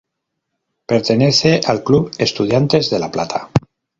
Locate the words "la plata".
2.97-3.51